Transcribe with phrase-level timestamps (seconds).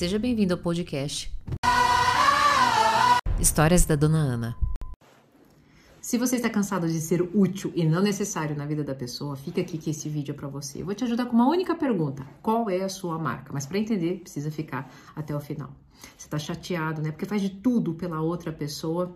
[0.00, 1.30] Seja bem-vindo ao podcast
[3.38, 4.56] Histórias da Dona Ana.
[6.00, 9.60] Se você está cansado de ser útil e não necessário na vida da pessoa, fica
[9.60, 10.80] aqui que esse vídeo é para você.
[10.80, 13.52] Eu vou te ajudar com uma única pergunta: qual é a sua marca?
[13.52, 15.68] Mas para entender, precisa ficar até o final.
[16.16, 17.10] Você está chateado, né?
[17.10, 19.14] Porque faz de tudo pela outra pessoa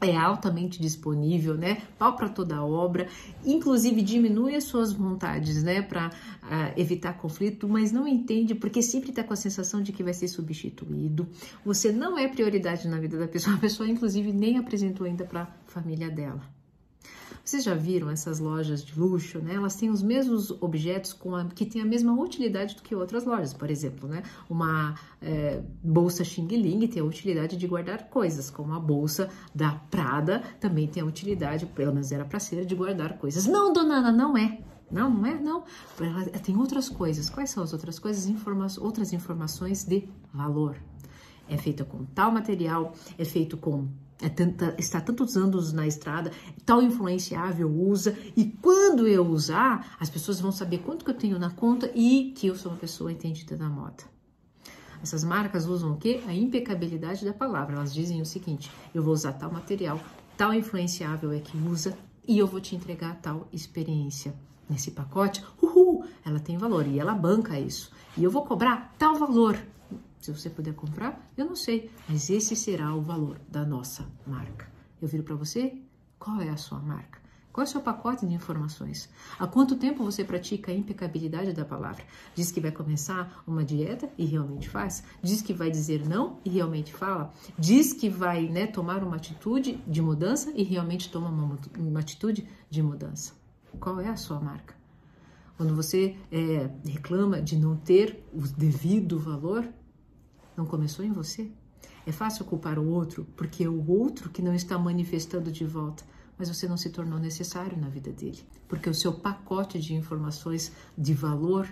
[0.00, 1.82] é altamente disponível, né?
[1.98, 3.08] Pau para toda obra,
[3.44, 5.82] inclusive diminui as suas vontades, né?
[5.82, 6.10] Para uh,
[6.42, 10.12] ah, evitar conflito, mas não entende porque sempre está com a sensação de que vai
[10.12, 11.26] ser substituído.
[11.64, 15.42] Você não é prioridade na vida da pessoa, a pessoa, inclusive, nem apresentou ainda para
[15.42, 16.55] a família dela.
[17.44, 19.54] Vocês já viram essas lojas de luxo, né?
[19.54, 23.54] Elas têm os mesmos objetos a, que têm a mesma utilidade do que outras lojas.
[23.54, 24.24] Por exemplo, né?
[24.50, 29.70] Uma é, bolsa Xing Ling tem a utilidade de guardar coisas, como a bolsa da
[29.72, 33.46] Prada também tem a utilidade, pelo menos era para ser, de guardar coisas.
[33.46, 34.58] Não, dona Ana, não é.
[34.90, 35.64] Não, não é, não.
[36.00, 37.30] Ela tem outras coisas.
[37.30, 38.26] Quais são as outras coisas?
[38.26, 40.76] Informa outras informações de valor.
[41.48, 43.88] É feita com tal material, é feito com
[44.20, 46.30] é tanta, está tantos anos na estrada,
[46.64, 51.38] tal influenciável usa, e quando eu usar, as pessoas vão saber quanto que eu tenho
[51.38, 54.04] na conta e que eu sou uma pessoa entendida da moda.
[55.02, 56.22] Essas marcas usam o quê?
[56.26, 57.76] A impecabilidade da palavra.
[57.76, 60.00] Elas dizem o seguinte: eu vou usar tal material,
[60.36, 64.34] tal influenciável é que usa, e eu vou te entregar tal experiência.
[64.68, 67.92] Nesse pacote, uhul, ela tem valor e ela banca isso.
[68.16, 69.56] E eu vou cobrar tal valor.
[70.26, 74.68] Se você puder comprar, eu não sei, mas esse será o valor da nossa marca.
[75.00, 75.80] Eu viro para você,
[76.18, 77.20] qual é a sua marca?
[77.52, 79.08] Qual é o seu pacote de informações?
[79.38, 82.02] Há quanto tempo você pratica a impecabilidade da palavra?
[82.34, 85.04] Diz que vai começar uma dieta e realmente faz?
[85.22, 87.32] Diz que vai dizer não e realmente fala?
[87.56, 92.48] Diz que vai né, tomar uma atitude de mudança e realmente toma uma, uma atitude
[92.68, 93.32] de mudança?
[93.78, 94.74] Qual é a sua marca?
[95.56, 99.72] Quando você é, reclama de não ter o devido valor,
[100.56, 101.50] não começou em você?
[102.06, 106.04] É fácil culpar o outro porque é o outro que não está manifestando de volta,
[106.38, 110.72] mas você não se tornou necessário na vida dele, porque o seu pacote de informações
[110.96, 111.68] de valor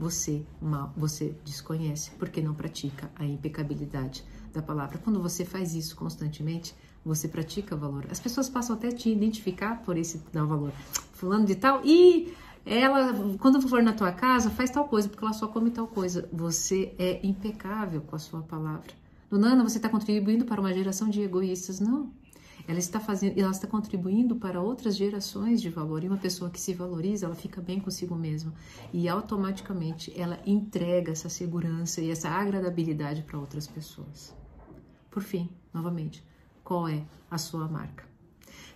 [0.00, 4.96] você mal, você desconhece, porque não pratica a impecabilidade da palavra.
[4.96, 6.74] Quando você faz isso constantemente,
[7.04, 8.06] você pratica valor.
[8.10, 10.72] As pessoas passam até a te identificar por esse dar valor.
[11.12, 12.32] Fulano de tal, e
[12.64, 16.28] ela, quando for na tua casa, faz tal coisa, porque ela só come tal coisa.
[16.32, 18.92] Você é impecável com a sua palavra.
[19.30, 21.80] Dona Ana, você está contribuindo para uma geração de egoístas?
[21.80, 22.10] Não.
[22.68, 26.04] Ela está fazendo, ela está contribuindo para outras gerações de valor.
[26.04, 28.52] E uma pessoa que se valoriza, ela fica bem consigo mesma
[28.92, 34.34] e automaticamente ela entrega essa segurança e essa agradabilidade para outras pessoas.
[35.10, 36.24] Por fim, novamente,
[36.62, 38.09] qual é a sua marca?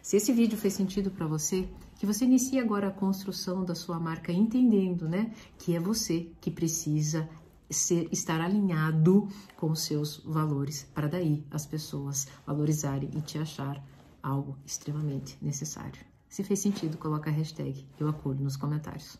[0.04, 1.66] Se esse vídeo fez sentido para você,
[1.96, 6.50] que você inicie agora a construção da sua marca entendendo, né, que é você que
[6.50, 7.26] precisa
[7.70, 9.26] ser, estar alinhado
[9.56, 13.82] com os seus valores para daí as pessoas valorizarem e te achar
[14.22, 16.04] algo extremamente necessário.
[16.28, 19.18] Se fez sentido, coloca a hashtag eu acolho nos comentários.